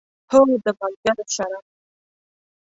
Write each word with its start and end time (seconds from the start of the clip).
هو، 0.31 0.39
د 0.63 0.65
ملګرو 0.79 1.25
سره 1.35 1.57